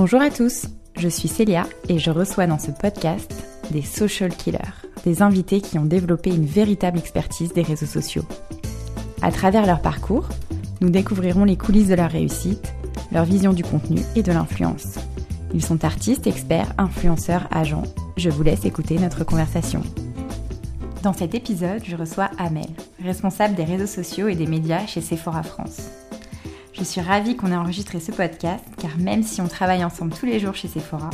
[0.00, 3.34] Bonjour à tous, je suis Célia et je reçois dans ce podcast
[3.72, 4.60] des social killers,
[5.04, 8.22] des invités qui ont développé une véritable expertise des réseaux sociaux.
[9.22, 10.28] À travers leur parcours,
[10.80, 12.72] nous découvrirons les coulisses de leur réussite,
[13.10, 15.00] leur vision du contenu et de l'influence.
[15.52, 17.82] Ils sont artistes, experts, influenceurs, agents.
[18.16, 19.82] Je vous laisse écouter notre conversation.
[21.02, 22.70] Dans cet épisode, je reçois Amel,
[23.02, 25.90] responsable des réseaux sociaux et des médias chez Sephora France.
[26.78, 30.26] Je suis ravie qu'on ait enregistré ce podcast car même si on travaille ensemble tous
[30.26, 31.10] les jours chez Sephora,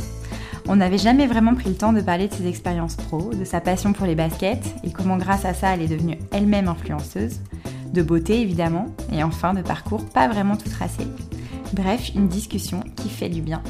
[0.67, 3.61] on n'avait jamais vraiment pris le temps de parler de ses expériences pro, de sa
[3.61, 7.39] passion pour les baskets et comment grâce à ça elle est devenue elle-même influenceuse,
[7.91, 11.07] de beauté évidemment, et enfin de parcours pas vraiment tout tracé.
[11.73, 13.63] Bref, une discussion qui fait du bien.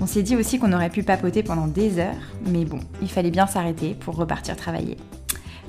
[0.00, 3.30] On s'est dit aussi qu'on aurait pu papoter pendant des heures, mais bon, il fallait
[3.30, 4.96] bien s'arrêter pour repartir travailler.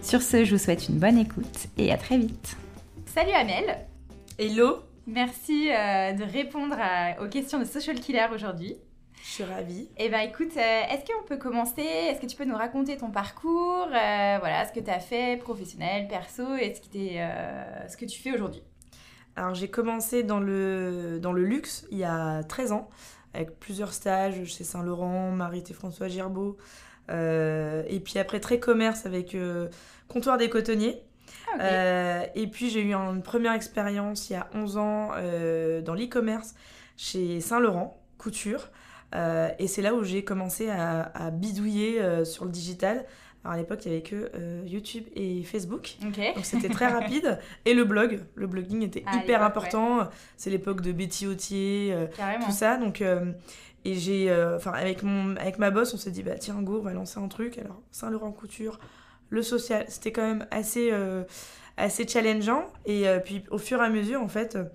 [0.01, 2.55] Sur ce, je vous souhaite une bonne écoute et à très vite.
[3.13, 3.77] Salut Amel
[4.39, 6.77] Hello Merci euh, de répondre
[7.21, 8.77] aux questions de Social Killer aujourd'hui.
[9.21, 9.89] Je suis ravie.
[9.98, 11.82] Eh bien, écoute, euh, est-ce qu'on peut commencer?
[11.82, 13.87] Est-ce que tu peux nous raconter ton parcours?
[13.87, 17.18] Euh, Voilà, ce que tu as fait, professionnel, perso, et ce, qui
[17.90, 18.63] ce que tu fais aujourd'hui
[19.35, 22.90] Alors, j'ai commencé dans le, dans le luxe il y a 13 ans,
[23.34, 26.57] avec plusieurs stages chez Saint-Laurent, Marie et François Girbeau.
[27.09, 29.35] et puis après, très commerce avec
[30.07, 31.04] Comptoir des Cotonniers.
[31.59, 35.82] Ah, euh, et puis j'ai eu une première expérience il y a 11 ans euh,
[35.82, 36.55] dans l'e-commerce
[36.98, 38.70] chez Saint-Laurent, couture.
[39.15, 43.05] Euh, et c'est là où j'ai commencé à, bidouiller sur le digital.
[43.43, 44.31] Alors à l'époque, il n'y avait que
[44.65, 45.98] YouTube et Facebook.
[46.01, 47.40] Donc c'était très rapide.
[47.65, 50.07] Et le blog, le blogging était ah, hyper important.
[50.37, 51.96] C'est l'époque de Betty Autier,
[52.46, 52.77] tout ça.
[52.77, 53.04] Donc,
[53.85, 56.84] et j'ai, enfin avec, mon, avec ma boss, on s'est dit, bah tiens, go, on
[56.84, 57.57] va lancer un truc.
[57.57, 58.79] Alors Saint-Laurent Couture,
[59.29, 59.85] le social.
[59.88, 61.24] C'était quand même assez, euh,
[61.77, 62.66] assez challengeant.
[62.85, 64.66] Et euh, puis au fur et à mesure, en fait, euh,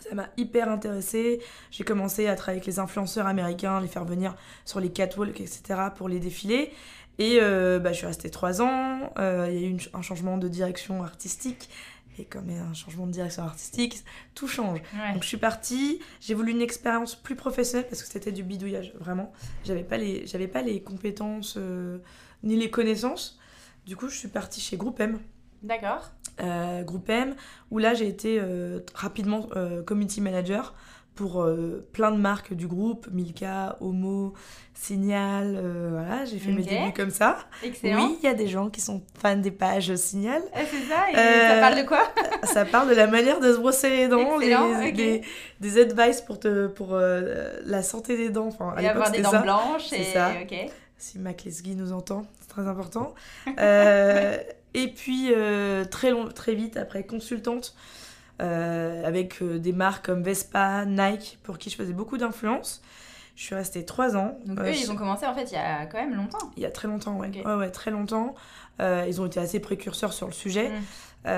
[0.00, 1.40] ça m'a hyper intéressée.
[1.70, 5.62] J'ai commencé à travailler avec les influenceurs américains, les faire venir sur les catwalks, etc.
[5.96, 6.72] pour les défiler.
[7.18, 9.12] Et bah, je suis restée trois ans.
[9.18, 11.68] Il y a eu un changement de direction artistique.
[12.18, 14.02] Et comme il y a un changement de direction artistique,
[14.34, 14.80] tout change.
[15.12, 18.92] Donc je suis partie, j'ai voulu une expérience plus professionnelle parce que c'était du bidouillage,
[18.98, 19.32] vraiment.
[19.64, 21.56] J'avais pas les, j'avais pas les compétences
[22.42, 23.38] ni les connaissances.
[23.86, 25.18] Du coup, je suis partie chez Groupe M.
[25.62, 26.10] D'accord.
[26.40, 27.34] Euh, Groupe M,
[27.70, 30.74] où là, j'ai été euh, rapidement euh, community manager
[31.14, 31.46] pour
[31.92, 34.32] plein de marques du groupe, Milka, Homo,
[34.72, 37.36] Signal, voilà, j'ai fait mes débuts comme ça.
[37.62, 38.06] Excellent.
[38.06, 40.40] Oui, il y a des gens qui sont fans des pages Signal.
[40.54, 42.02] Ah, c'est ça, et ça parle de quoi
[42.44, 45.20] Ça parle de la manière de se brosser les dents, les,
[45.60, 48.46] des advice pour, te, pour la santé des dents.
[48.46, 49.88] Enfin, et avoir des dents blanches.
[49.90, 50.32] C'est ça.
[50.96, 53.14] Si Mac Lesguy nous entend très important.
[53.58, 54.38] Euh,
[54.74, 57.74] et puis, euh, très, long, très vite, après, consultante
[58.40, 62.82] euh, avec des marques comme Vespa, Nike, pour qui je faisais beaucoup d'influence.
[63.34, 64.38] Je suis restée trois ans.
[64.44, 66.50] Donc eux, ils ont commencé en fait il y a quand même longtemps.
[66.56, 67.30] Il y a très longtemps, ouais.
[67.44, 68.34] Ouais, ouais, très longtemps.
[68.78, 70.70] ils ont été assez précurseurs sur le sujet.
[70.70, 71.28] Mm.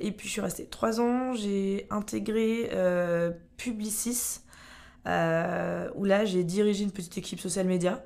[0.00, 1.34] et puis je suis restée trois ans.
[1.34, 2.70] J'ai intégré
[3.56, 4.40] Publicis,
[5.06, 8.02] où là j'ai dirigé une petite équipe social media.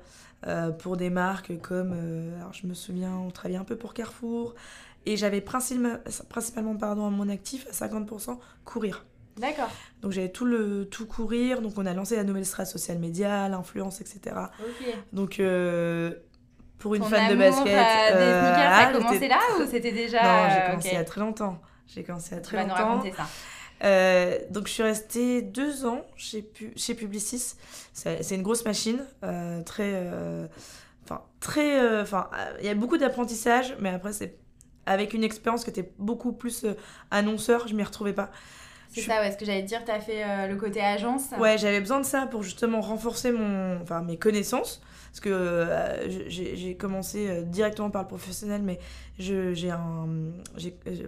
[0.47, 3.93] Euh, pour des marques comme, euh, alors je me souviens, on travaillait un peu pour
[3.93, 4.55] Carrefour,
[5.05, 9.05] et j'avais principalement, principalement pardon, à mon actif, à 50%, courir.
[9.37, 9.69] D'accord.
[10.01, 13.47] Donc j'avais tout le tout courir, donc on a lancé la nouvelle strat social média,
[13.47, 14.35] l'influence, etc.
[14.59, 14.95] Ok.
[15.11, 16.13] Donc euh,
[16.77, 17.65] pour une fan de basket.
[17.65, 20.21] Des sneakers, ça a commencé là ou c'était déjà.
[20.23, 21.61] Non, j'ai commencé il y a très longtemps.
[21.87, 22.75] J'ai commencé a très tu longtemps.
[22.75, 23.27] Vas nous raconter ça.
[23.83, 27.55] Euh, donc je suis restée deux ans chez, chez Publicis.
[27.93, 30.47] C'est une grosse machine, euh, très, euh,
[31.03, 32.29] enfin très, enfin
[32.59, 34.37] il y a beaucoup d'apprentissage, mais après c'est
[34.85, 36.65] avec une expérience qui était beaucoup plus
[37.11, 38.31] annonceur, je m'y retrouvais pas.
[38.89, 41.23] C'est ça, ouais, ce que j'allais dire, tu as fait le côté agence.
[41.39, 44.81] Ouais, j'avais besoin de ça pour justement renforcer mon, enfin, mes connaissances.
[45.13, 48.79] Parce que euh, j'ai commencé euh, directement par le professionnel, mais
[49.19, 50.07] j'ai un,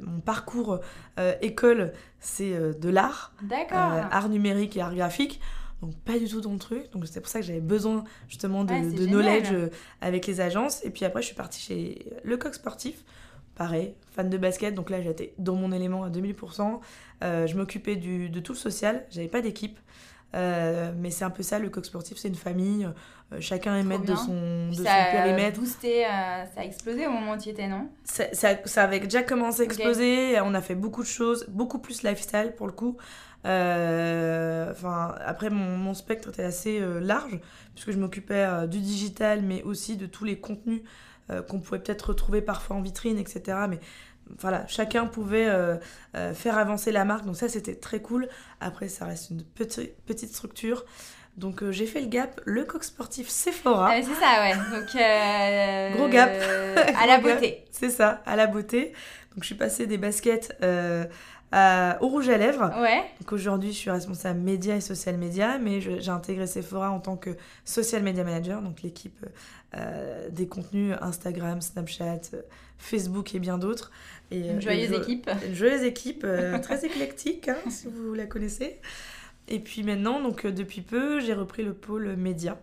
[0.04, 0.80] mon parcours
[1.18, 3.34] euh, école, c'est de l'art.
[3.42, 3.80] D'accord.
[3.80, 5.42] art numérique et art graphique.
[5.82, 6.92] Donc pas du tout dans le truc.
[6.92, 9.52] Donc c'est pour ça que j'avais besoin justement de, de knowledge
[10.02, 10.86] avec les agences.
[10.86, 13.04] Et puis après, je suis partie chez Le Coq Sportif.
[13.56, 14.76] Pareil, fan de basket.
[14.76, 16.80] Donc là, j'étais dans mon élément à 2000%.
[17.24, 19.04] je m'occupais de tout le social.
[19.10, 19.80] J'avais pas d'équipe.
[20.36, 22.86] Euh, mais c'est un peu ça, le coq sportif, c'est une famille.
[23.32, 25.60] Euh, chacun est maître de son, de son périmètre.
[25.60, 26.10] Boosté, euh,
[26.54, 27.90] ça a explosé au moment où tu étais, non?
[28.04, 30.40] Ça, ça, avait déjà commencé à exploser.
[30.42, 32.98] On a fait beaucoup de choses, beaucoup plus lifestyle pour le coup.
[33.46, 37.40] Enfin, après, mon, mon, spectre était assez large,
[37.74, 40.82] puisque je m'occupais du digital, mais aussi de tous les contenus
[41.48, 43.58] qu'on pouvait peut-être retrouver parfois en vitrine, etc.
[43.70, 43.80] Mais
[44.40, 45.78] voilà, chacun pouvait euh,
[46.16, 48.28] euh, faire avancer la marque, donc ça c'était très cool.
[48.60, 50.86] Après, ça reste une petite, petite structure.
[51.38, 53.90] Donc euh, j'ai fait le gap, le coq sportif Sephora.
[53.92, 54.56] Ah, c'est ça, ouais.
[54.80, 56.32] Donc, euh, Gros gap.
[57.02, 57.66] à la beauté.
[57.72, 58.94] C'est ça, à la beauté.
[59.34, 61.04] Donc je suis passée des baskets euh,
[61.52, 62.72] à- au rouge à lèvres.
[62.82, 63.04] Ouais.
[63.20, 67.18] Donc aujourd'hui, je suis responsable média et social media, mais j'ai intégré Sephora en tant
[67.18, 67.32] que
[67.66, 69.26] social media manager, donc l'équipe
[69.76, 72.42] euh, des contenus Instagram, Snapchat, euh,
[72.78, 73.92] Facebook et bien d'autres.
[74.32, 75.30] Et, Une joyeuse et équipe.
[75.46, 78.80] Une joyeuse équipe, euh, très éclectique, hein, si vous la connaissez.
[79.48, 82.58] Et puis maintenant, donc euh, depuis peu, j'ai repris le pôle média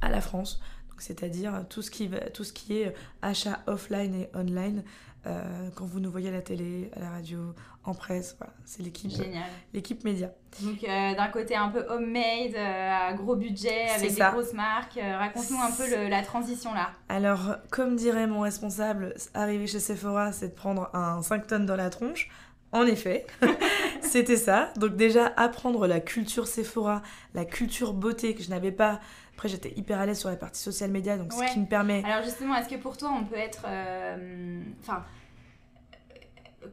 [0.00, 0.60] à la France.
[0.98, 2.92] C'est-à-dire tout ce qui va, tout ce qui est
[3.22, 4.82] achat offline et online.
[5.26, 7.54] euh, quand vous nous voyez à la télé, à la radio,
[7.84, 10.30] en presse, voilà, c'est l'équipe, média.
[10.62, 14.96] Donc, euh, d'un côté un peu homemade, euh, à gros budget, avec des grosses marques.
[14.96, 16.90] Euh, Raconte-nous un peu le- la transition là.
[17.08, 21.76] Alors, comme dirait mon responsable, arriver chez Sephora, c'est de prendre un 5 tonnes dans
[21.76, 22.28] la tronche.
[22.72, 23.26] En effet,
[24.08, 24.72] c'était ça.
[24.76, 27.02] Donc déjà, apprendre la culture Sephora,
[27.34, 29.00] la culture beauté que je n'avais pas.
[29.34, 31.46] Après, j'étais hyper à l'aise sur la partie social media, donc Ouais.
[31.46, 32.02] ce qui me permet...
[32.04, 33.62] Alors justement, est-ce que pour toi, on peut être...
[33.68, 35.04] euh, Enfin...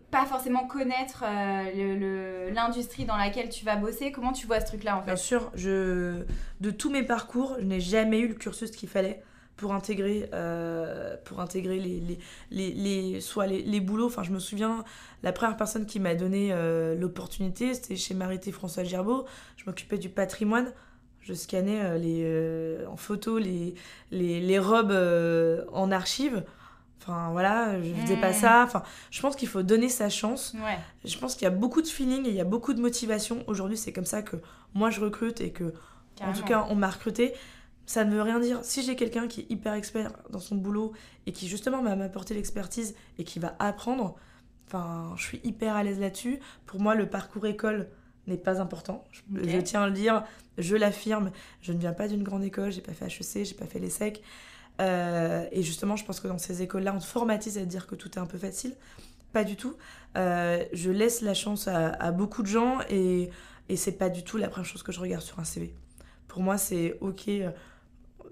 [0.09, 1.95] pas forcément connaître euh, le-
[2.47, 4.11] le- l'industrie dans laquelle tu vas bosser?
[4.11, 5.21] Comment tu vois ce truc-là en Bien fait?
[5.21, 6.23] sûr, je...
[6.59, 9.21] de tous mes parcours, je n'ai jamais eu le cursus qu'il fallait
[9.57, 12.19] pour intégrer, euh, pour intégrer les, les,
[12.51, 14.07] les, les- soit les, les boulots.
[14.07, 14.83] Enfin, je me souviens,
[15.23, 19.25] la première personne qui m'a donné euh, l'opportunité, c'était chez Marité François Gerbeau.
[19.57, 20.73] Je m'occupais du patrimoine.
[21.21, 23.73] Je scannais euh, les, en photo les,
[24.11, 24.91] les, les robes
[25.71, 26.43] en archive.
[27.01, 28.63] Enfin, voilà, je faisais pas ça.
[28.63, 30.53] Enfin, je pense qu'il faut donner sa chance.
[30.55, 30.77] Ouais.
[31.05, 33.43] Je pense qu'il y a beaucoup de feeling et il y a beaucoup de motivation.
[33.47, 34.37] Aujourd'hui, c'est comme ça que
[34.73, 35.65] moi je recrute et que,
[36.21, 37.33] en tout cas, on m'a recruté.
[37.85, 38.59] Ça ne veut rien dire.
[38.63, 40.93] Si j'ai quelqu'un qui est hyper expert dans son boulot
[41.27, 44.15] et qui justement va m'apporter l'expertise et qui va apprendre,
[44.67, 46.39] enfin, je suis hyper à l'aise là-dessus.
[46.65, 47.87] Pour moi, le parcours école
[48.27, 49.03] n'est pas important.
[49.11, 50.23] Je, tiens à le dire,
[50.57, 51.31] je l'affirme.
[51.61, 54.23] Je ne viens pas d'une grande école, j'ai pas fait HEC, j'ai pas fait l'ESSEC.
[54.81, 57.85] Euh, et justement, je pense que dans ces écoles-là, on te formatise à te dire
[57.85, 58.75] que tout est un peu facile.
[59.31, 59.75] Pas du tout.
[60.17, 63.29] Euh, je laisse la chance à, à beaucoup de gens et,
[63.69, 65.75] et c'est pas du tout la première chose que je regarde sur un CV.
[66.27, 67.29] Pour moi, c'est ok.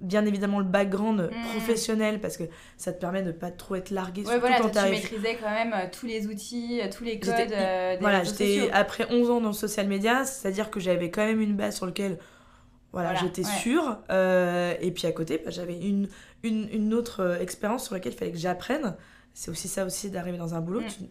[0.02, 1.50] Bien évidemment, le background Mm.
[1.52, 2.44] professionnel parce que
[2.78, 5.50] ça te permet de pas trop être largué, Ouais, voilà, quand toi, tu maîtrisais quand
[5.50, 9.30] même euh, tous les outils, euh, tous les codes euh, des voilà, j'étais après 11
[9.30, 12.20] ans dans le social media, c'est-à-dire que j'avais quand même une base sur laquelle
[12.92, 13.58] voilà, Voilà, j'étais ouais.
[13.58, 13.98] sûre.
[14.12, 16.08] Euh, et puis à côté, bah, j'avais une,
[16.44, 18.96] une, une autre expérience sur laquelle il fallait que j'apprenne.
[19.34, 20.82] C'est aussi ça aussi d'arriver dans un boulot.
[20.82, 20.88] Mm.
[20.88, 21.04] Tu-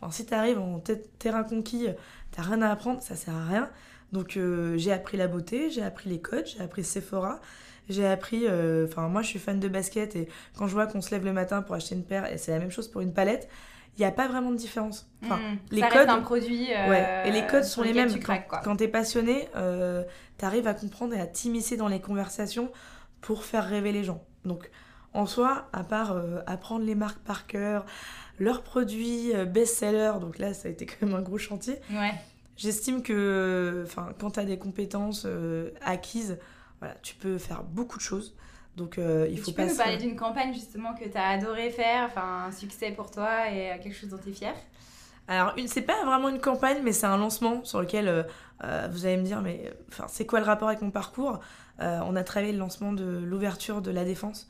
[0.00, 1.86] enfin, si tu arrives en te- terrain conquis,
[2.32, 3.70] t'as rien à apprendre, ça sert à rien.
[4.12, 7.40] Donc euh, j'ai appris la beauté, j'ai appris les codes, j'ai appris Sephora.
[7.88, 11.00] J'ai appris, euh, enfin moi je suis fan de basket et quand je vois qu'on
[11.00, 13.12] se lève le matin pour acheter une paire et c'est la même chose pour une
[13.12, 13.48] palette,
[13.96, 15.10] il n'y a pas vraiment de différence.
[15.24, 15.58] Enfin, Mm.
[15.72, 16.68] les ça codes- reste un produit.
[16.72, 18.12] euh, Ouais, et les codes sur sont les mêmes.
[18.12, 18.58] Tu craques, quoi.
[18.58, 20.04] Quand, quand t'es passionné, euh,
[20.38, 22.70] t'arrives à comprendre et à t'immiscer dans les conversations
[23.20, 24.22] pour faire rêver les gens.
[24.44, 24.70] Donc,
[25.14, 27.84] en soi, à part euh, apprendre les marques par cœur,
[28.38, 31.76] leurs produits euh, best-sellers, donc là, ça a été quand même un gros chantier.
[31.90, 32.12] Ouais.
[32.56, 33.86] J'estime que,
[34.18, 36.38] quand t'as des compétences euh, acquises,
[36.80, 38.36] voilà, tu peux faire beaucoup de choses.
[38.76, 39.68] Donc, euh, il Et faut tu peux pas.
[39.70, 43.50] nous parler d'une campagne justement que tu as adoré faire, enfin un succès pour toi
[43.50, 44.54] et quelque chose dont tu es fier
[45.26, 48.26] Alors, c'est pas vraiment une campagne, mais c'est un lancement sur lequel
[48.62, 51.40] euh, vous allez me dire, mais enfin, c'est quoi le rapport avec mon parcours?
[51.80, 54.48] On a travaillé le lancement de l'ouverture de la défense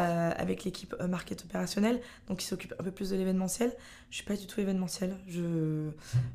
[0.00, 3.72] euh, avec l'équipe euh, market opérationnelle, donc qui s'occupe un peu plus de l'événementiel.
[4.10, 5.16] Je suis pas du tout événementiel.
[5.28, 5.88] Je,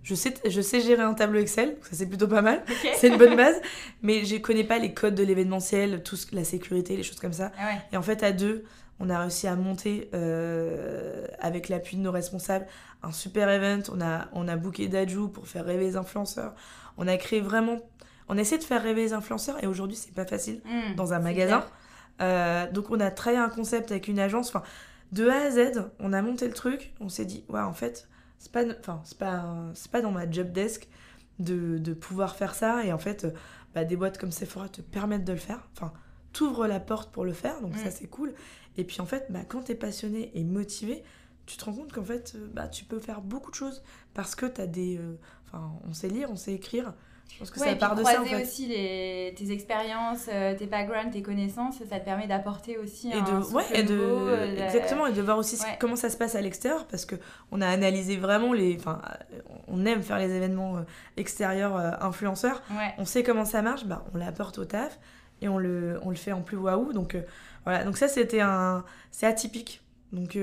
[0.03, 2.63] je, sais, je sais gérer un tableau Excel, ça c'est plutôt pas mal.
[2.97, 3.55] C'est une bonne base,
[4.01, 7.33] mais je connais pas les codes de l'événementiel, tout ce- la sécurité, les choses comme
[7.33, 7.51] ça.
[7.59, 7.81] Ah ouais.
[7.93, 8.65] Et en fait, à deux,
[8.99, 12.65] on a réussi à monter, euh, avec l'appui de nos responsables,
[13.03, 13.83] un super event.
[13.93, 16.53] On a, on a booké Dajou pour faire rêver les influenceurs.
[16.97, 17.79] On a créé vraiment.
[18.29, 21.19] On essaie de faire rêver les influenceurs et aujourd'hui, c'est pas facile Mm, dans un
[21.19, 21.59] magasin.
[22.21, 24.49] Euh, donc, on a travaillé un concept avec une agence.
[24.49, 24.63] Enfin,
[25.11, 26.93] de A à Z, on a monté le truc.
[26.99, 28.07] On s'est dit, ouais, en fait,
[28.37, 30.87] c'est pas, enfin, c'est pas, c'est pas dans ma job desk
[31.39, 32.83] de, de pouvoir faire ça.
[32.85, 33.25] Et en fait,
[33.73, 35.67] bah, des boîtes comme Sephora te permettent de le faire.
[35.75, 35.91] Enfin,
[36.33, 38.33] t'ouvres la porte pour le faire, donc ça c'est cool.
[38.77, 41.03] Et puis en fait, bah, quand t'es passionné et motivé,
[41.47, 43.81] tu te rends compte qu'en fait, bah, tu peux faire beaucoup de choses
[44.13, 44.97] parce que t'as des.
[44.99, 45.15] euh,
[45.47, 46.93] Enfin, on sait lire, on sait écrire.
[47.31, 48.41] Je pense que Ouais, ça part de ça en croiser fait.
[48.43, 53.13] aussi les, tes expériences, euh, tes backgrounds, tes connaissances, ça te permet d'apporter aussi Et
[53.13, 55.77] un de, ouais, et de, nouveau, euh, la- exactement, et de voir aussi Ouais.
[55.79, 57.15] comment ça se passe à l'extérieur, parce que
[57.51, 59.01] on a analysé vraiment les, enfin,
[59.33, 60.81] euh, on aime faire les événements euh,
[61.17, 62.93] extérieurs euh, influenceurs, Ouais.
[62.97, 64.99] on sait comment ça marche, bah, on l'apporte au taf
[65.41, 66.91] et on le, on le fait en plus waouh.
[66.93, 67.21] Donc euh,
[67.63, 69.81] voilà, donc ça c'était un, c'est atypique
[70.11, 70.37] Donc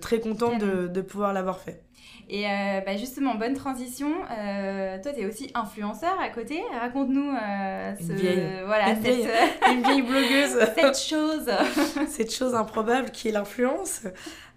[0.00, 1.82] très contente de, de pouvoir l'avoir fait.
[2.28, 4.12] Et euh, bah, justement, bonne transition.
[4.36, 6.62] Euh, toi, tu es aussi influenceur à côté.
[6.80, 8.12] Raconte-nous euh, ce...
[8.12, 9.28] une, vieille, voilà, une, vieille,
[9.72, 10.58] une vieille blogueuse.
[10.74, 11.50] cette chose.
[12.08, 14.02] cette chose improbable qui est l'influence.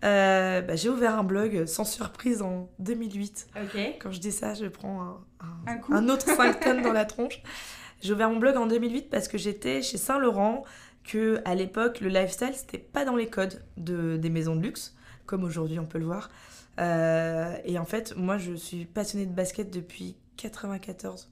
[0.02, 3.50] Bah, j'ai ouvert un blog sans surprise en 2008.
[4.00, 5.18] Quand je dis ça, je prends un,
[5.68, 7.42] un, un autre 5 tonnes dans la tronche.
[8.02, 10.64] J'ai ouvert mon blog en 2008 parce que j'étais chez Saint-Laurent,
[11.04, 14.96] que à l'époque, le lifestyle, c'était pas dans les codes de, des maisons de luxe,
[15.30, 16.30] comme aujourd'hui on peut le voir.
[16.80, 21.30] Euh, et en fait, moi, je suis passionnée de basket depuis 94.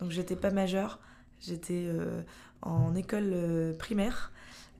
[0.00, 1.00] Donc, j'étais pas majeure.
[1.40, 2.20] J'étais euh,
[2.62, 4.30] en école euh, primaire.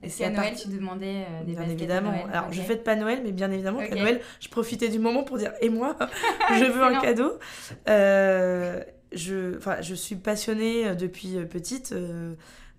[0.03, 2.13] Et c'est à Noël, tu demandais des bien évidemment.
[2.31, 5.37] Alors, je fête pas Noël, mais bien évidemment qu'à Noël, je profitais du moment pour
[5.37, 5.97] dire Et moi,
[6.49, 7.39] je veux un cadeau.
[7.87, 11.93] je, je suis passionnée depuis petite.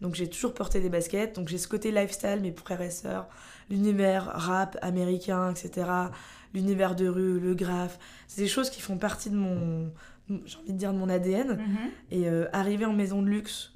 [0.00, 1.34] donc, j'ai toujours porté des baskets.
[1.34, 3.26] Donc, j'ai ce côté lifestyle, mes frères et sœurs,
[3.68, 6.10] l'univers rap américain, etc
[6.56, 7.98] l'univers de rue, le graphe.
[8.26, 9.92] C'est des choses qui font partie de mon,
[10.28, 11.56] j'ai envie de dire, de mon ADN.
[11.56, 11.76] Mhm.
[12.10, 13.72] Et euh, arriver en maison de luxe,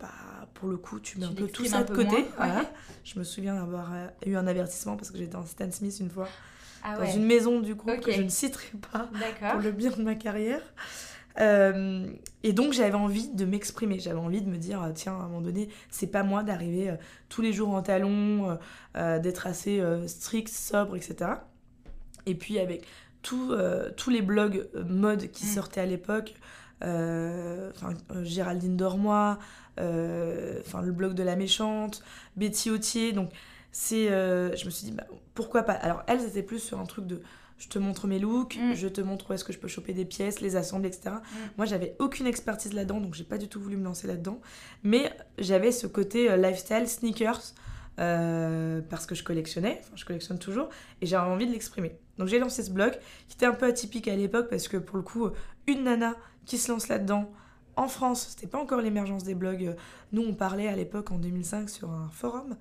[0.00, 0.08] bah,
[0.54, 2.24] pour le coup, tu mets un peu tout ça de côté.
[3.04, 6.10] Je me souviens d'avoir euh, eu un avertissement parce que j'étais en Stan Smith une
[6.10, 6.28] fois.
[6.84, 9.10] Ah dans une maison du coup que je ne citerai pas
[9.50, 10.62] pour le bien de ma carrière.
[11.40, 12.06] Euh,
[12.42, 15.40] et donc j'avais envie de m'exprimer, j'avais envie de me dire tiens à un moment
[15.40, 16.92] donné c'est pas moi d'arriver
[17.28, 18.58] tous les jours en talons,
[18.94, 21.30] d'être assez strict, sobre, etc.
[22.26, 22.84] Et puis avec
[23.32, 25.48] euh, tous les blogs euh, mode qui mm.
[25.48, 26.34] sortaient à l'époque,
[26.84, 27.70] euh,
[28.22, 29.38] Géraldine Dormois,
[29.76, 32.02] enfin le blog de la méchante,
[32.36, 33.30] Betty Autier, donc
[33.72, 35.72] c'est, je me suis dit bah, pourquoi pas?
[35.72, 37.22] Alors elles étaient plus sur un truc de
[37.58, 38.74] je te montre mes looks, mm.
[38.74, 41.16] je te montre où est-ce que je peux choper des pièces, les assembler, etc.
[41.16, 41.36] Mm.
[41.56, 44.40] Moi, j'avais aucune expertise là-dedans, donc j'ai pas du tout voulu me lancer là-dedans.
[44.82, 47.54] Mais j'avais ce côté lifestyle, sneakers,
[47.96, 50.68] parce que je collectionnais, enfin je collectionne toujours,
[51.00, 51.98] et j'avais envie de l'exprimer.
[52.18, 52.92] Donc j'ai lancé ce blog
[53.28, 55.28] qui était un peu atypique à l'époque parce que pour le coup,
[55.66, 57.30] une nana qui se lance là-dedans
[57.78, 59.76] en France, c'était pas encore l'émergence des blogs.
[60.12, 62.56] Nous, on parlait à l'époque en 2005 sur un forum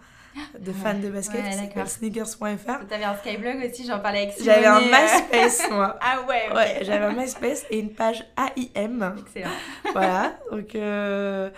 [0.60, 2.88] de fans de basket ouais, sneakers.fr.
[2.88, 4.36] T'avais un Skyblog aussi, j'en parlais avec.
[4.44, 5.98] J'avais un MySpace, moi.
[6.02, 9.16] ah ouais, ouais J'avais un MySpace et une page AIM.
[9.20, 9.50] Excellent.
[9.92, 10.76] voilà, donc...
[10.76, 11.50] Euh,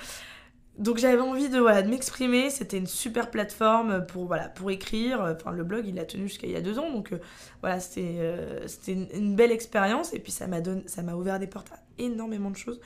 [0.79, 5.19] donc j'avais envie de, voilà, de m'exprimer, c'était une super plateforme pour, voilà, pour écrire.
[5.35, 7.19] Enfin, le blog, il a tenu jusqu'à il y a deux ans, donc euh,
[7.59, 10.13] voilà, c'était euh, c'était une, belle expérience.
[10.13, 12.79] Et puis ça m'a ouvert des portes à énormément de choses.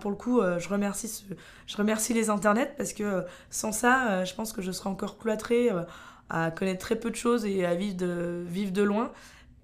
[0.00, 1.22] pour le coup, euh, je, remercie ce,
[1.68, 5.70] je remercie les internets parce que sans ça, je pense que je serais encore cloîtrée
[6.28, 9.12] à connaître très peu de choses et à vivre de, vivre de loin.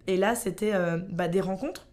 [0.07, 0.73] Et là, c'était
[1.11, 1.89] bah, des rencontres,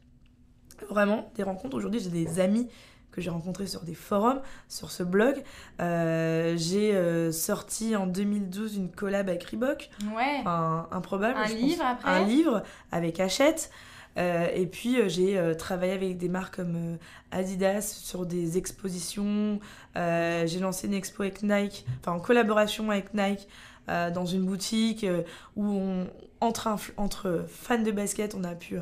[0.88, 1.76] vraiment des rencontres.
[1.76, 2.68] Aujourd'hui, j'ai des amis
[3.12, 5.36] que j'ai rencontré sur des forums, sur ce blog.
[5.82, 9.90] Euh, j'ai euh, sorti en 2012 une collab avec Reebok.
[10.16, 10.42] Ouais.
[10.46, 11.38] Un, improbable.
[11.38, 12.10] Un livre après.
[12.10, 13.72] Un livre avec Hachette.
[14.18, 16.98] Euh, et puis j'ai travaillé avec des marques comme
[17.32, 19.60] Adidas sur des expositions.
[19.96, 23.48] j'ai lancé une expo avec Nike, enfin en collaboration avec Nike,
[23.88, 25.06] dans une boutique
[25.56, 26.08] où on,
[26.42, 28.78] entre, entre fans de basket, on a pu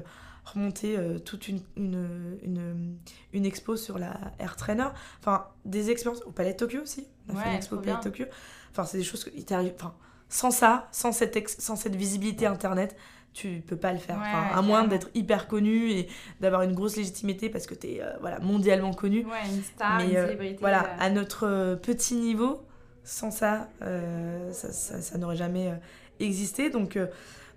[0.54, 2.98] remonter euh, toute une, une, une,
[3.34, 4.88] une, expo sur la Air Trainer.
[5.20, 7.08] Enfin, des expériences au Palais de Tokyo aussi.
[7.30, 8.26] On a fait une expo au Palais de Tokyo.
[8.72, 9.74] Enfin, c'est des choses qui t'arrivent.
[9.76, 9.94] Enfin,
[10.30, 12.96] sans ça, sans cette, sans cette visibilité internet,
[13.34, 14.20] tu peux pas le faire.
[14.20, 16.08] à moins d'être hyper connu et
[16.42, 19.26] d'avoir une grosse légitimité parce que tu es euh, voilà, mondialement connu.
[19.26, 20.58] Ouais, une star, une euh, célébrité.
[20.60, 22.66] voilà, à notre petit niveau,
[23.04, 25.72] sans ça, ça, ça, ça n'aurait jamais
[26.20, 26.70] existé.
[26.70, 26.98] Donc,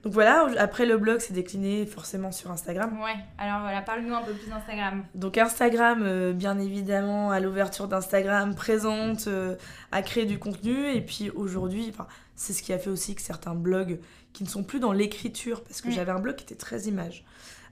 [0.03, 2.99] donc voilà, après le blog s'est décliné forcément sur Instagram.
[3.03, 5.05] Ouais, alors voilà, parle-nous un peu plus d'Instagram.
[5.15, 9.57] Donc Instagram, euh, bien évidemment, à l'ouverture d'Instagram, présente, euh,
[9.93, 10.91] à créer du contenu.
[10.95, 11.93] Et puis aujourd'hui,
[12.35, 14.01] c'est ce qui a fait aussi que certains blogs
[14.33, 15.93] qui ne sont plus dans l'écriture, parce que mm.
[15.93, 17.25] j'avais un blog qui était très image.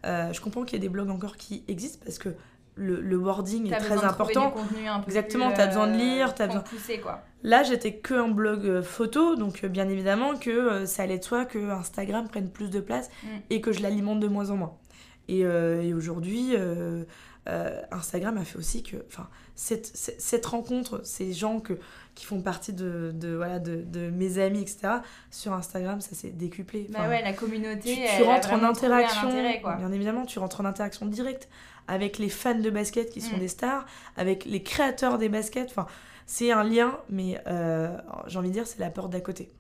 [0.05, 2.29] Euh, je comprends qu'il y ait des blogs encore qui existent parce que
[2.75, 4.55] le, wording est très important.
[5.07, 6.63] Exactement, tu as besoin de lire, tu as besoin.
[6.63, 7.25] Pousser, quoi.
[7.43, 11.19] Là, j'étais que un blog euh, photo, donc euh, bien évidemment que euh, ça allait
[11.19, 13.27] de soi que Instagram prenne plus de place mm.
[13.51, 14.77] et que je l'alimente de moins en moins.
[15.29, 16.57] Et, et aujourd'hui,
[17.91, 21.75] Instagram a fait aussi que, enfin, cette, cette, rencontre, ces gens que,
[22.15, 24.89] qui font partie de, de voilà, de, de, mes amis, etc.,
[25.31, 26.87] sur Instagram, ça s'est décuplé.
[26.89, 31.51] bah ouais, la communauté, tu, rentres en interaction, bien évidemment, tu rentres en interaction directe
[31.89, 33.41] avec les fans de basket qui sont mm.
[33.41, 33.85] des stars,
[34.17, 35.87] avec les créateurs des baskets, enfin
[36.29, 39.51] c'est un lien, mais euh, j'ai envie de dire, c'est la porte d'à côté.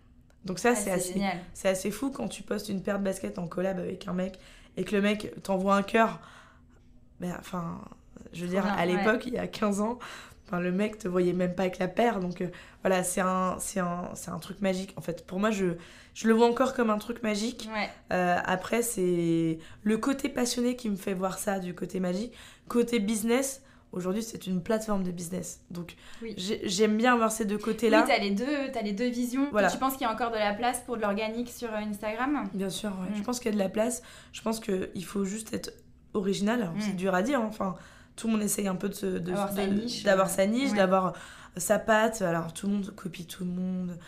[0.44, 1.18] Donc ça, c'est assez,
[1.54, 4.38] c'est assez fou quand tu postes une paire de baskets en collab avec un mec
[4.76, 6.20] et que le mec t'envoie un cœur.
[7.20, 7.80] Ben, enfin,
[8.34, 9.98] je veux dire, à l'époque, il y a 15 ans,
[10.48, 12.20] Enfin, le mec te voyait même pas avec la paire.
[12.20, 12.48] Donc euh,
[12.82, 14.94] voilà, c'est un, c'est un, c'est un truc magique.
[14.96, 15.74] En fait, pour moi, je,
[16.14, 17.68] je le vois encore comme un truc magique.
[17.74, 17.90] Ouais.
[18.12, 22.32] Euh, après, c'est le côté passionné qui me fait voir ça du côté magique.
[22.66, 25.60] Côté business, aujourd'hui, c'est une plateforme de business.
[25.70, 26.34] Donc Oui.
[26.36, 28.04] j'aime bien avoir ces deux Oui, côtés-là.
[28.06, 29.48] t'as les deux, t'as les deux visions.
[29.50, 29.70] Voilà.
[29.70, 32.48] Tu penses qu'il y a encore de la place pour de l'organique sur euh, Instagram?
[32.54, 33.10] Bien sûr, ouais.
[33.10, 33.16] Mm.
[33.16, 34.02] je pense qu'il y a de la place.
[34.32, 35.72] Je pense qu'il faut juste être
[36.14, 36.62] original.
[36.62, 36.80] Alors, Mm.
[36.80, 37.40] C'est dur à dire.
[37.40, 37.46] hein.
[37.48, 37.76] Enfin,
[38.16, 40.70] tout le monde essaye un peu de se, de- Avoir sa niche, d'avoir sa niche,
[40.70, 40.76] ouais.
[40.76, 41.12] d'avoir
[41.56, 42.22] sa patte.
[42.22, 43.98] Alors tout le monde copie tout le monde.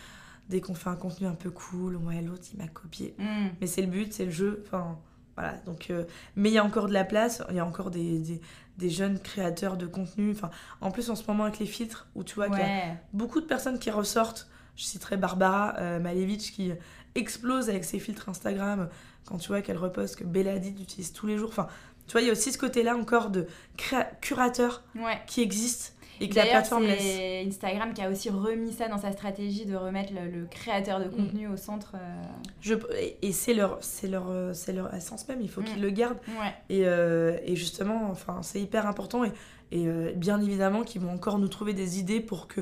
[0.49, 3.15] Dès qu'on fait un contenu un peu cool, ouais, l'autre il m'a copié.
[3.17, 3.47] Hmm.
[3.61, 4.63] Mais c'est le but, c'est le jeu.
[4.67, 4.97] Enfin,
[5.37, 5.53] voilà.
[5.65, 6.03] Donc, euh,
[6.35, 7.41] mais il y a encore de la place.
[7.49, 8.41] Il y a encore des, des,
[8.81, 10.31] des jeunes créateurs de contenu.
[10.31, 10.49] Enfin,
[10.81, 13.39] en plus en ce moment avec les filtres, où tu vois qu'il y a beaucoup
[13.39, 14.49] de personnes qui ressortent.
[14.75, 16.71] Je citerai Barbara euh, Malevich qui
[17.15, 18.89] explose avec ses filtres Instagram
[19.25, 21.49] quand tu vois qu'elle reposte que Bella Hadid utilise tous les jours.
[21.49, 21.67] Enfin,
[22.07, 23.47] tu vois, il y a aussi ce côté-là encore de
[24.21, 25.21] curateur Ouais.
[25.27, 27.01] qui existe et que la plateforme laisse.
[27.01, 30.99] c'est Instagram qui a aussi remis ça dans sa stratégie de remettre le, le créateur
[30.99, 31.03] Mm.
[31.03, 31.93] de contenu au centre.
[31.95, 32.21] euh,
[32.61, 32.75] Je,
[33.21, 35.41] et c'est leur, c'est leur, euh, c'est leur essence même.
[35.41, 35.65] Il faut Mm.
[35.65, 36.19] qu'ils le gardent.
[36.27, 36.53] Ouais.
[36.69, 39.23] Et, euh, et justement, enfin, c'est hyper important.
[39.23, 39.31] Et,
[39.71, 42.61] et euh, bien évidemment qu'ils vont encore nous trouver des idées pour que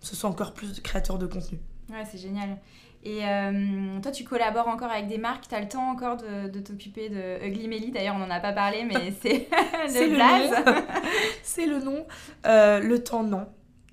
[0.00, 1.58] ce soit encore plus de créateurs de contenu.
[1.90, 2.56] Ouais, c'est génial.
[3.02, 5.48] Et euh, toi, tu collabores encore avec des marques.
[5.48, 7.90] Tu as le temps encore de, de t'occuper de Ugly Melly.
[7.92, 10.52] D'ailleurs, on n'en a pas parlé, mais c'est le blaze.
[11.42, 12.06] c'est le nom.
[12.46, 13.46] Euh, le temps, non.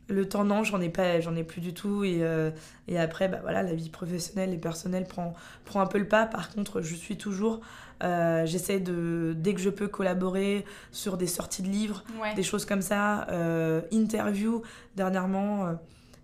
[0.10, 2.04] Le temps, non, j'en ai, pas, j'en ai plus du tout.
[2.06, 2.50] Et, euh,
[2.88, 5.34] et après, bah, voilà, la vie professionnelle et personnelle prend,
[5.66, 6.26] prend un peu le pas.
[6.26, 7.60] Par contre, je suis toujours.
[8.04, 12.34] euh, j'essaie de, dès que je peux, collaborer sur des sorties de livres, Ouais.
[12.36, 13.28] des choses comme ça.
[13.32, 14.62] Euh, interview,
[14.96, 15.74] dernièrement, euh,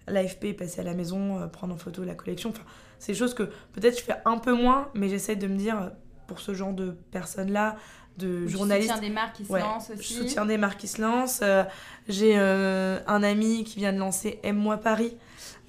[0.07, 2.49] l'AFP est passé à la maison, euh, prendre en photo la collection.
[2.51, 2.63] Enfin,
[2.99, 3.43] c'est des choses que
[3.73, 5.89] peut-être je fais un peu moins, mais j'essaie de me dire, euh,
[6.27, 7.75] pour ce genre de personnes-là,
[8.17, 8.89] de journalistes.
[8.91, 10.13] soutiens des marques qui se Ouais, lancent Je aussi.
[10.13, 11.39] soutiens des marques qui se lancent.
[11.41, 11.63] Euh,
[12.07, 15.17] J'ai euh, un ami qui vient de lancer Aime-moi Paris,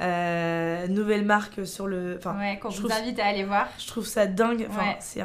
[0.00, 2.16] euh, nouvelle marque sur le.
[2.18, 3.68] Enfin, Ouais, qu'on je vous trouve- invite à aller voir.
[3.78, 4.66] je trouve ça dingue.
[4.68, 4.96] Enfin, Ouais.
[5.00, 5.22] c'est-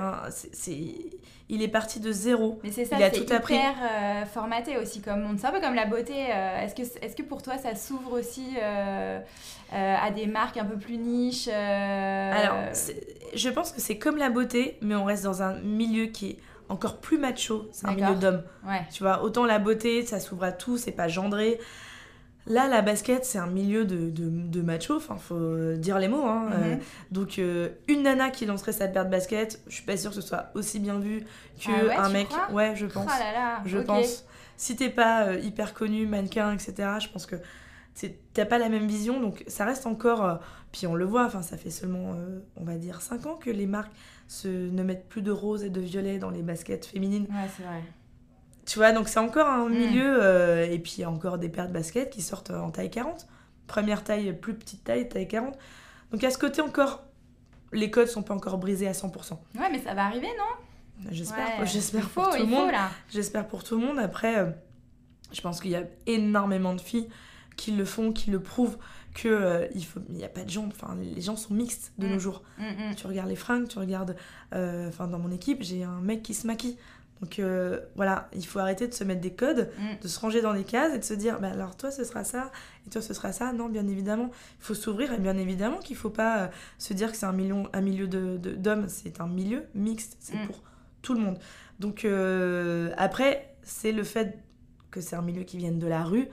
[1.50, 2.60] il est parti de zéro.
[2.64, 3.56] Mais c'est ça, Il a c'est tout appris.
[3.56, 5.38] hyper euh, formaté aussi comme monde.
[5.40, 6.14] C'est un peu comme la beauté.
[6.32, 9.20] euh, est-ce, que, est-ce que pour toi, ça s'ouvre aussi euh,
[9.74, 12.56] euh, à des marques un peu plus niches Alors,
[13.34, 16.38] je pense que c'est comme la beauté, mais on reste dans un milieu qui est
[16.70, 17.68] encore plus macho.
[17.72, 18.44] C'est un milieu d'hommes.
[18.68, 18.82] Ouais.
[18.92, 21.60] Tu vois, autant la beauté, ça s'ouvre à tout, c'est pas gendré.
[22.50, 26.26] Là, la basket, c'est un milieu de, de, de macho, enfin, faut dire les mots.
[26.26, 26.50] Hein.
[26.52, 26.80] Euh, Mhm.
[27.12, 30.16] donc, euh, une nana qui lancerait sa paire de basket, je suis pas sûre que
[30.16, 31.22] ce soit aussi bien vu
[31.60, 32.28] que Ah ouais, un mec.
[32.52, 33.06] ouais, je pense.
[33.08, 34.26] Oh là là, je pense.
[34.58, 37.36] Si t'es pas euh, hyper connu, mannequin, etc., je pense que
[38.34, 40.26] t'as pas la même vision, donc ça reste encore.
[40.26, 40.36] euh,
[40.72, 43.50] puis on le voit, enfin, ça fait seulement, euh, on va dire, 5 ans que
[43.50, 43.92] les marques
[44.28, 47.26] se, ne mettent plus de rose et de violet dans les baskets féminines.
[47.30, 47.82] Ouais, c'est vrai.
[48.70, 49.74] Tu vois, donc c'est encore un Mm.
[49.74, 52.70] milieu, euh, et puis il y a encore des paires de baskets qui sortent en
[52.72, 53.26] taille 40.
[53.68, 55.56] Première taille, plus petite taille, taille 40.
[56.12, 57.04] Donc à ce côté encore,
[57.72, 59.40] les codes sont pas encore brisés à 100%.
[59.60, 61.10] Ouais, mais ça va arriver, non?
[61.12, 62.72] J'espère, Ouais, j'espère il pour tout le monde.
[63.10, 63.98] J'espère pour tout le monde.
[64.00, 64.50] Après, euh,
[65.32, 67.10] je pense qu'il y a énormément de filles
[67.56, 68.78] qui le font, qui le prouvent,
[69.16, 70.68] que euh, il faut, il y a pas de gens.
[70.68, 72.12] Enfin, les gens sont mixtes de Mm.
[72.12, 72.44] nos jours.
[72.58, 72.96] Mm, mm.
[72.96, 74.16] Tu regardes les fringues, tu regardes.
[74.54, 76.78] euh, Enfin, dans mon équipe, j'ai un mec qui se maquille.
[77.22, 80.02] Donc euh, voilà, il faut arrêter de se mettre des codes, Mm.
[80.02, 82.24] de se ranger dans des cases et de se dire, bah, alors toi ce sera
[82.24, 82.52] ça,
[82.88, 83.52] et toi ce sera ça.
[83.52, 84.30] Non, bien évidemment,
[84.60, 87.34] il faut s'ouvrir et bien évidemment qu'il faut pas euh, se dire que c'est un,
[87.34, 90.48] million, un milieu d'hommes, de, d'hommes, c'est un milieu mixte, c'est Mm.
[90.48, 90.64] pour
[91.02, 91.38] tout le monde.
[91.80, 94.40] Donc euh, après, c'est le fait
[94.92, 96.28] que c'est un milieu qui vienne de la rue,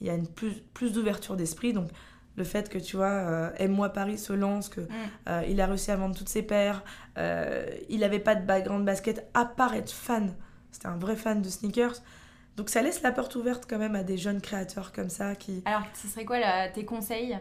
[0.00, 1.88] il y a une plus, plus d'ouverture d'esprit, donc
[2.36, 4.88] le fait que tu vois, euh, Aime-moi Paris se lance, que Mm.
[5.28, 6.82] euh, il a réussi à vendre toutes ses paires.
[7.18, 10.34] Euh, il n'avait pas de background basket à part être fan.
[10.72, 11.94] C'était un vrai fan de sneakers.
[12.56, 15.62] Donc ça laisse la porte ouverte quand même à des jeunes créateurs comme ça qui...
[15.64, 17.38] Alors, ce serait quoi là, tes conseils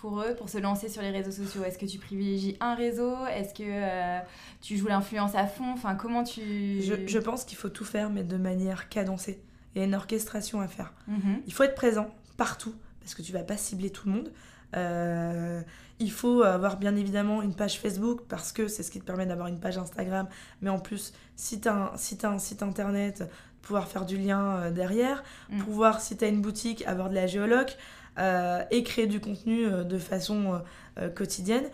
[0.00, 1.62] pour eux pour se lancer sur les réseaux sociaux?
[1.64, 3.14] Est-ce que tu privilégies un réseau?
[3.26, 4.18] Est-ce que euh,
[4.60, 5.70] tu joues l'influence à fond?
[5.72, 6.80] Enfin, comment tu.
[6.80, 9.42] Je, je pense qu'il faut tout faire, mais de manière cadencée.
[9.74, 10.92] Il y a une orchestration à faire.
[11.06, 11.42] Mhm.
[11.46, 14.32] Il faut être présent partout, parce que tu vas pas cibler tout le monde.
[14.76, 15.62] Euh,
[15.98, 19.26] il faut avoir bien évidemment une page Facebook, parce que c'est ce qui te permet
[19.26, 20.28] d'avoir une page Instagram.
[20.62, 23.24] Mais en plus, si tu as, un- si t'as un site internet,
[23.62, 25.58] pouvoir faire du lien euh, derrière, Mm.
[25.64, 27.76] pouvoir, si tu as une boutique, avoir de la géoloc
[28.18, 30.62] euh, et créer du contenu euh, de façon
[30.98, 31.64] euh, quotidienne.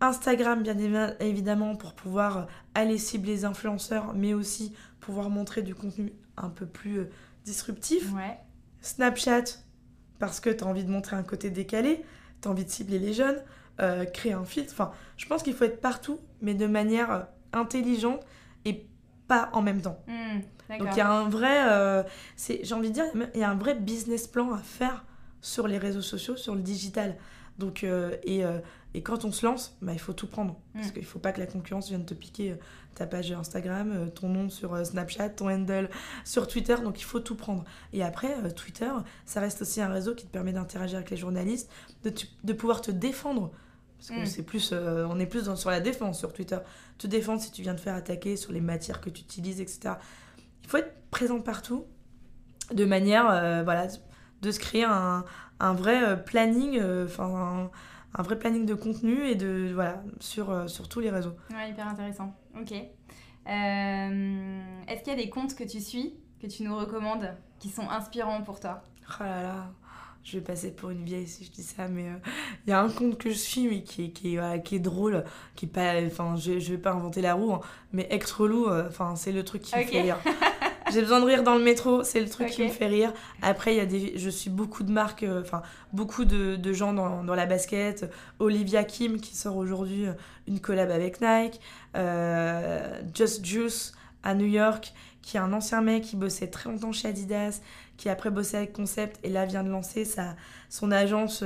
[0.00, 5.74] Instagram, bien évi- évidemment, pour pouvoir aller cibler les influenceurs, mais aussi pouvoir montrer du
[5.74, 7.06] contenu un peu plus
[7.44, 8.12] disruptif.
[8.14, 8.38] Ouais.
[8.82, 9.44] Snapchat,
[10.18, 12.04] parce que tu as envie de montrer un côté décalé,
[12.40, 13.40] tu as envie de cibler les jeunes,
[13.80, 14.72] euh, créer un filtre.
[14.72, 17.20] Enfin, je pense qu'il faut être partout, mais de manière euh,
[17.52, 18.20] intelligente
[18.64, 18.86] et
[19.28, 19.98] pas en même temps.
[20.06, 20.78] Mm.
[20.78, 22.02] Donc il y a un vrai, euh,
[22.36, 25.04] j'ai envie de dire, il y a un vrai business plan à faire
[25.40, 27.16] sur les réseaux sociaux, sur le digital.
[27.58, 28.58] Donc, euh, et, euh,
[28.94, 30.56] et, quand on se lance, bah, il faut tout prendre.
[30.74, 30.92] Parce mm.
[30.92, 32.56] qu'il ne faut pas que la concurrence vienne te piquer
[32.94, 35.90] ta page Instagram, ton nom sur Snapchat, ton handle
[36.24, 36.76] sur Twitter.
[36.82, 37.64] Donc il faut tout prendre.
[37.92, 38.90] Et après, Twitter,
[39.24, 41.70] ça reste aussi un réseau qui te permet d'interagir avec les journalistes,
[42.04, 42.12] de,
[42.44, 43.52] de pouvoir te défendre.
[43.98, 44.26] Parce que mm.
[44.26, 46.58] c'est plus, on est plus dans, sur la défense sur Twitter.
[46.98, 49.96] Te défendre si tu viens te faire attaquer sur les matières que tu utilises, etc
[50.66, 51.86] il faut être présent partout
[52.72, 53.86] de manière euh, voilà
[54.42, 55.24] de se créer un,
[55.60, 57.70] un vrai euh, planning euh, enfin
[58.14, 61.88] un, vrai planning de contenu et de voilà sur, sur tous les réseaux ouais hyper
[61.88, 62.72] intéressant ok
[63.48, 67.88] est-ce qu'il y a des comptes que tu suis que tu nous recommandes qui sont
[67.88, 68.82] inspirants pour toi?
[69.08, 69.70] Oh là là
[70.24, 72.06] je vais passer pour une vieille si je dis ça, mais
[72.66, 74.80] il y a un compte que je suis, mais qui est, qui est, qui est
[74.80, 75.22] drôle,
[75.54, 76.02] qui est pas.
[76.04, 77.60] Enfin, je, je vais pas inventer la roue, hein,
[77.92, 80.18] mais extra relou, enfin, c'est le truc qui me fait rire.
[80.92, 83.12] J'ai besoin de rire dans le métro, c'est le truc qui me fait rire.
[83.42, 86.72] Après, il y a des, je suis beaucoup de marques, euh, enfin beaucoup de, de,
[86.72, 88.08] gens dans, dans, la basket.
[88.38, 90.12] Olivia Kim qui sort aujourd'hui euh,
[90.46, 91.60] une collab avec Nike.
[91.96, 96.92] Euh, Just Juice à New York, qui est un ancien mec qui bossait très longtemps
[96.92, 97.60] chez Adidas,
[97.96, 100.36] qui après bossé avec Concept et là vient de lancer sa,
[100.68, 101.42] son agence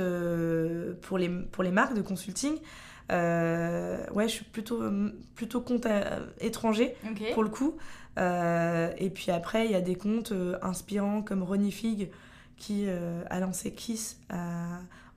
[1.01, 2.53] pour, les, pour les marques de consulting.
[3.09, 4.83] ouais, je suis plutôt,
[5.35, 5.87] plutôt compte
[6.39, 6.95] étranger
[7.33, 7.77] pour le coup.
[8.17, 12.09] Euh, et puis après, il y a des comptes euh, inspirants comme Ronnie Fig
[12.57, 14.19] qui euh, a lancé Kiss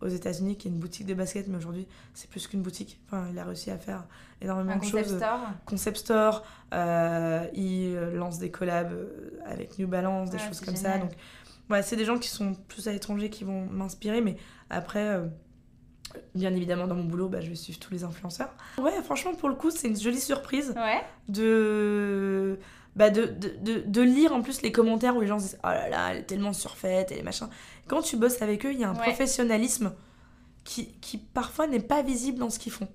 [0.00, 3.00] aux États-Unis, qui est une boutique de basket, mais aujourd'hui, c'est plus qu'une boutique.
[3.06, 4.04] Enfin, il a réussi à faire
[4.40, 5.16] énormément de concept choses.
[5.16, 5.40] Store.
[5.64, 6.44] Concept Store.
[7.54, 8.92] il lance des collabs
[9.46, 10.98] avec New Balance, des choses comme ça.
[10.98, 11.12] Donc,
[11.68, 14.36] voilà, c'est des gens qui sont plus à l'étranger qui vont m'inspirer, mais
[14.68, 15.20] après
[16.34, 19.48] bien évidemment dans mon boulot bah, je vais suivre tous les influenceurs ouais franchement pour
[19.48, 21.02] le coup c'est une jolie surprise ouais.
[21.28, 22.58] de
[22.96, 25.88] bah de, de, de, lire en plus les commentaires où les gens disent oh là
[25.88, 27.48] là, elle est tellement surfaite et les machins.
[27.88, 29.92] Quand tu bosses avec eux, il y a un professionnalisme
[30.62, 32.88] qui, qui parfois n'est pas visible dans ce qu'ils font.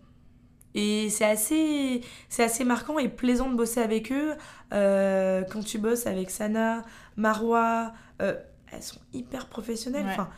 [0.75, 4.35] Et c'est assez, c'est assez marquant et plaisant de bosser avec eux.
[4.73, 6.83] Euh, quand tu bosses avec Sana,
[7.17, 8.35] Marwa, euh,
[8.71, 10.05] elles sont hyper professionnelles.
[10.07, 10.29] Enfin,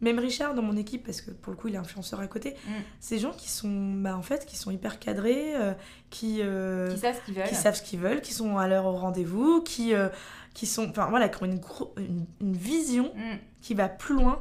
[0.00, 2.54] même Richard dans mon équipe, parce que pour le coup il est influenceur à côté,
[2.66, 3.08] mm.
[3.10, 5.72] des gens qui sont, bah, en fait, qui sont hyper cadrés, euh,
[6.10, 8.68] qui, euh, qui savent ce qu'ils veulent, qui savent ce qu'ils veulent, qui sont à
[8.68, 10.08] l'heure au rendez-vous, qui, euh,
[10.54, 11.60] qui sont, enfin voilà, qui ont une,
[11.96, 13.38] une, une vision mm.
[13.60, 14.40] qui va plus loin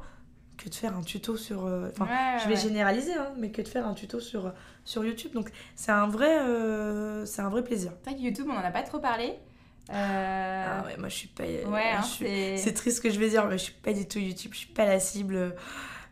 [0.57, 2.07] que de faire un tuto sur, enfin,
[2.43, 4.51] je vais généraliser, hein, mais que de faire un tuto sur
[4.85, 5.31] sur YouTube.
[5.33, 6.35] Donc c'est un vrai,
[7.25, 7.91] c'est un vrai plaisir.
[8.17, 9.35] YouTube, on en a pas trop parlé.
[9.89, 11.43] Euh, ah ouais, moi je suis pas.
[11.43, 14.19] Ouais, hein, c'est triste ce que je vais dire, mais je suis pas du tout
[14.19, 15.55] YouTube, je suis pas la cible.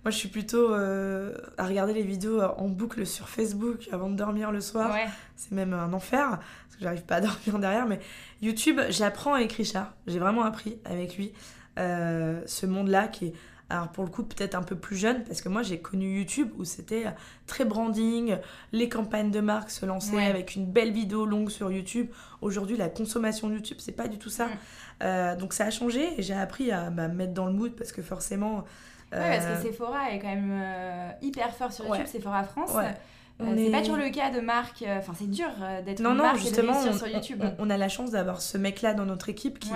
[0.03, 4.15] Moi je suis plutôt euh, à regarder les vidéos en boucle sur Facebook avant de
[4.15, 4.93] dormir le soir.
[4.93, 5.07] Ouais.
[5.35, 7.87] C'est même un enfer, parce que j'arrive pas à dormir derrière.
[7.87, 7.99] Mais
[8.41, 11.33] YouTube, j'apprends avec Richard, j'ai vraiment appris avec lui
[11.77, 13.33] euh, ce monde-là qui est
[13.69, 16.49] alors pour le coup peut-être un peu plus jeune parce que moi j'ai connu YouTube
[16.57, 17.05] où c'était
[17.47, 18.37] très branding,
[18.71, 22.07] les campagnes de marque se lançaient avec une belle vidéo longue sur YouTube.
[22.41, 24.47] Aujourd'hui la consommation de YouTube c'est pas du tout ça.
[24.47, 24.51] Mm.
[25.03, 27.91] Euh, donc ça a changé et j'ai appris à me mettre dans le mood parce
[27.91, 28.65] que forcément...
[29.13, 29.19] Euh...
[29.19, 32.75] Ouais parce que Sephora est quand même euh, hyper fort sur YouTube, Sephora France.
[33.41, 35.49] Euh, c'est pas toujours le cas de marque, enfin c'est dur
[35.85, 37.43] d'être une marque justement, et de sur YouTube.
[37.59, 39.71] On, on, a la chance d'avoir ce mec-là dans notre équipe qui,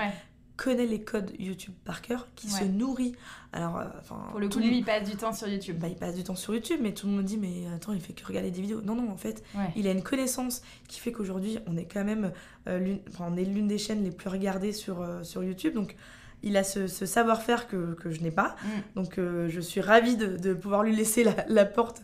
[0.59, 3.15] connaît les codes YouTube par cœur, qui se nourrit.
[3.53, 3.85] Alors, euh.
[4.29, 5.79] Pour le coup, lui, il passe du temps sur YouTube.
[5.79, 8.01] Bah, il passe du temps sur YouTube, mais tout le monde dit, mais attends, il
[8.01, 8.81] fait que regarder des vidéos.
[8.81, 9.41] Non, non, en fait,
[9.77, 12.33] il a une connaissance qui fait qu'aujourd'hui, on est quand même,
[12.67, 15.73] euh, on est l'une des chaînes les plus regardées sur, euh, sur YouTube.
[15.73, 15.95] Donc,
[16.43, 18.57] il a ce, savoir-faire que, que, je n'ai pas.
[18.61, 18.67] Mm.
[18.95, 22.01] Donc, je suis ravie de, de pouvoir lui laisser la, la porte.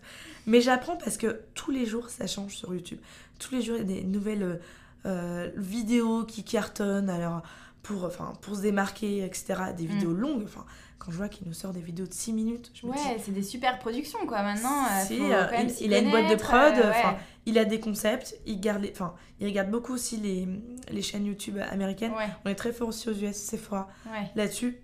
[0.48, 3.00] Mais j'apprends parce que tous les jours, ça change sur YouTube.
[3.38, 4.62] Tous les jours, il y a des nouvelles
[5.56, 7.10] vidéos qui cartonnent.
[7.10, 7.44] Alors,
[7.86, 9.56] pour, enfin, pour se démarquer, etc.
[9.78, 10.20] Des vidéos mm.
[10.20, 10.44] longues.
[10.44, 10.66] Enfin,
[10.98, 13.44] quand je vois qu'il nous sort des vidéos de 6 minutes, je ouais, c'est des
[13.44, 14.42] super productions, quoi.
[14.42, 16.92] Maintenant, euh, euh, il, a une boîte de prod, euh,
[17.46, 18.88] il a des concepts, il, garde
[19.40, 20.48] il regarde beaucoup aussi les,
[20.90, 22.12] les chaînes YouTube américaines.
[22.44, 23.88] On est très fort aussi aux US, c'est fort
[24.36, 24.80] là-dessus.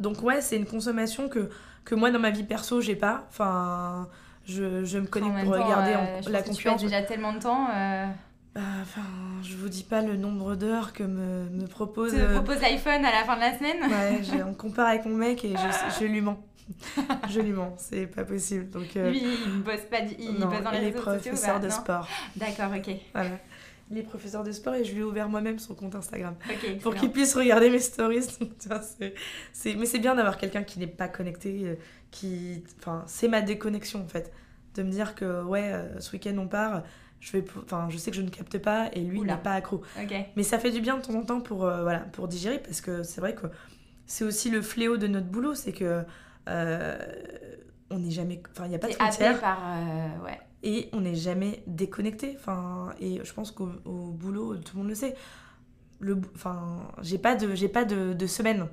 [0.00, 1.50] Donc ouais, c'est une consommation que,
[1.84, 3.26] que moi, dans ma vie perso, j'ai pas.
[3.28, 4.08] Enfin,
[4.44, 5.96] je, je me connais pour regarder
[6.30, 6.80] la concurrence.
[6.80, 7.68] déjà tellement de temps.
[8.56, 9.02] Bah, enfin,
[9.42, 12.12] je vous dis pas le nombre d'heures que me, me propose.
[12.14, 15.14] Tu me propose l'iPhone à la fin de la semaine Ouais, on compare avec mon
[15.14, 16.42] mec et je, je lui mens.
[17.28, 18.70] je lui mens, c'est pas possible.
[18.70, 21.12] Donc, euh, Lui, il bosse pas, il bosse dans les réseaux sociaux.
[21.32, 22.08] professeur de sport.
[22.34, 22.96] D'accord, ok.
[23.12, 23.30] Voilà.
[23.90, 26.78] Il est professeur de sport et je lui ai ouvert moi-même son compte Instagram Ok.
[26.80, 28.22] pour qu'il puisse regarder mes stories.
[29.52, 31.74] c'est, mais c'est bien d'avoir quelqu'un qui n'est pas connecté, euh,
[32.10, 34.32] qui, enfin, c'est ma déconnexion en fait,
[34.76, 36.82] de me dire que ouais, euh, ce week-end on part,
[37.26, 39.54] je, vais, enfin, je sais que je ne capte pas et lui, il n'est pas
[39.54, 39.82] accro.
[40.36, 42.80] Mais ça fait du bien de temps en temps pour, euh, voilà, pour digérer parce
[42.80, 43.48] que c'est vrai que
[44.06, 46.04] c'est aussi le fléau de notre boulot, c'est que
[46.48, 46.96] euh,
[47.90, 49.58] on n'est jamais, enfin il n'y a pas de frontières par.
[49.64, 50.38] euh, ouais.
[50.62, 52.36] et on n'est jamais déconnecté.
[52.38, 55.16] Enfin et je pense qu'au au boulot tout le monde le sait.
[55.98, 58.68] Le, enfin j'ai pas de, j'ai pas de, de semaine.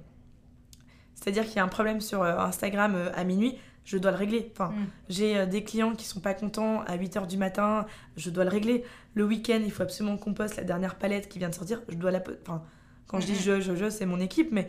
[1.16, 4.18] C'est-à-dire qu'il y a un problème sur euh, Instagram euh, à minuit, je dois le
[4.18, 4.50] régler.
[4.54, 4.86] Enfin Mm.
[5.10, 7.86] j'ai euh, des clients qui sont pas contents à 8h du matin,
[8.18, 8.84] je dois le régler.
[9.14, 11.96] Le week-end, il faut absolument qu'on poste la dernière palette qui vient de sortir, je
[11.96, 12.64] dois la Enfin,
[13.08, 13.40] quand je dis Mhm.
[13.40, 14.68] je, je, je, c'est mon équipe, mais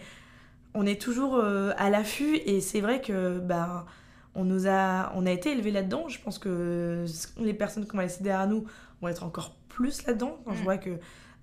[0.74, 3.86] on est toujours à l'affût et c'est vrai que bah,
[4.34, 6.08] on nous a, on a été élevés là-dedans.
[6.08, 7.04] Je pense que
[7.38, 8.64] les personnes qui vont laissé derrière nous
[9.00, 10.36] vont être encore plus là-dedans.
[10.44, 10.64] Quand je Mm.
[10.64, 10.90] vois que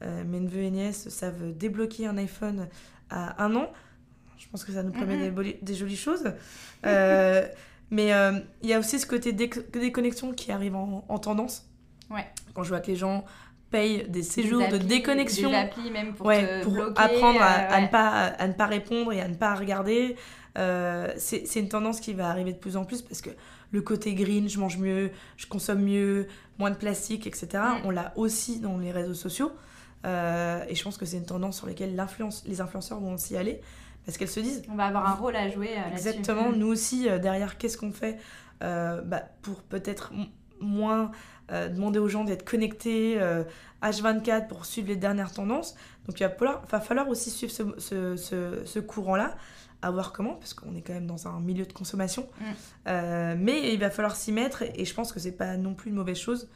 [0.03, 2.67] euh, mes neveux et nièces savent débloquer un iPhone
[3.09, 3.71] à un an,
[4.41, 6.23] je pense que ça nous promet des, jolies choses.
[6.83, 7.47] Euh,
[7.91, 11.69] mais euh, il y a aussi ce côté déc- déconnexion qui arrive en, en tendance.
[12.09, 12.25] Ouais.
[12.55, 13.23] Quand je vois que les gens
[13.69, 17.39] payent des séjours Des de déconnexion Des applis même pour ouais, te pour bloquer, apprendre
[17.41, 20.15] à, euh, à ne pas, à ne pas répondre et à ne pas regarder.
[20.57, 23.29] Euh, c'est une tendance qui va arriver de plus en plus parce que
[23.71, 26.27] le côté green, je mange mieux, je consomme mieux,
[26.57, 27.85] moins de plastique, etc., Mm.
[27.85, 29.51] on l'a aussi dans les réseaux sociaux.
[30.05, 31.95] Euh, et je pense que c'est une tendance sur laquelle
[32.47, 33.61] les influenceurs vont aussi aller
[34.05, 35.91] parce qu'elles se disent On va avoir un rôle à jouer euh.
[35.91, 36.55] Exactement, Mm.
[36.55, 38.17] nous aussi, euh, derrière, qu'est-ce qu'on fait
[38.63, 40.11] euh, bah, pour peut-être
[40.59, 41.11] moins
[41.51, 43.43] euh, demander aux gens d'être connectés euh,
[43.81, 45.75] H24 pour suivre les dernières tendances.
[46.07, 49.35] Donc il va falloir, va falloir aussi suivre ce, ce- ce- ce courant-là,
[49.81, 52.27] à voir comment, parce qu'on est quand même dans un milieu de consommation.
[52.39, 52.43] Mm.
[52.87, 55.89] Euh, mais il va falloir s'y mettre, et je pense que c'est pas non plus
[55.89, 56.47] une mauvaise chose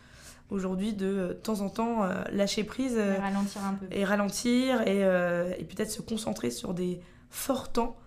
[0.52, 2.94] aujourd'hui de, de temps en temps, euh, lâcher prise.
[2.98, 3.86] euh, Et ralentir un peu.
[3.92, 5.00] et ralentir et,
[5.60, 7.98] et peut-être se concentrer sur des forts temps.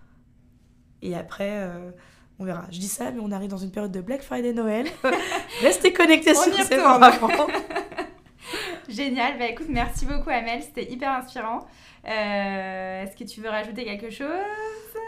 [1.01, 1.91] Et après, euh,
[2.39, 2.65] on verra.
[2.71, 4.87] Je dis ça, mais on arrive dans une période de Black Friday Noël.
[5.61, 6.77] Restez connectés On sur ces.
[8.89, 11.67] Génial, bah écoute, merci beaucoup Amel, c'était hyper inspirant.
[12.07, 14.27] Euh, Est-ce que tu veux rajouter quelque chose?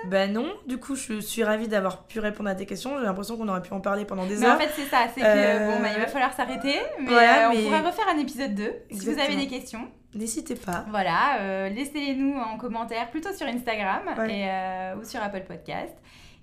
[0.06, 3.00] Ben non, du coup, je suis ravie d'avoir pu répondre à tes questions.
[3.00, 4.56] J'ai l'impression qu'on aurait pu en parler pendant des Mais heures.
[4.56, 7.50] en fait, c'est ça, c'est que Euh, bon, bah, il va falloir s'arrêter, mais, euh,
[7.50, 9.88] on mais- pourrait refaire un épisode 2 si vous avez des questions.
[10.14, 10.86] N'hésitez pas.
[10.90, 14.40] Voilà, euh, laissez-les nous en commentaire, plutôt sur Instagram Ouais.
[14.40, 15.96] et, euh, ou sur Apple Podcast,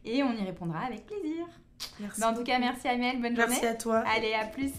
[0.04, 1.44] et on y répondra avec plaisir.
[2.00, 2.20] Merci.
[2.20, 3.68] Bah, en tout cas, merci Amel, bonne Merci journée.
[3.68, 4.02] à toi.
[4.16, 4.72] Allez, à plus.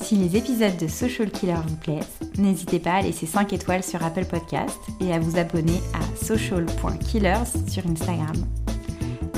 [0.00, 4.02] Si les épisodes de Social Killer vous plaisent, n'hésitez pas à laisser 5 étoiles sur
[4.02, 8.32] Apple Podcast et à vous abonner à social.killers sur Instagram.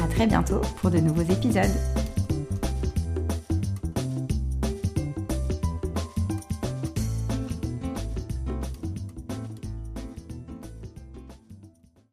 [0.03, 1.75] À très bientôt pour de nouveaux épisodes.